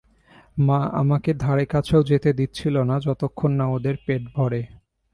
[0.57, 4.61] মা আমাকে ধারেকাছেও যেতে দিচ্ছিল না, যতক্ষণ না ওদের পেট ভরে।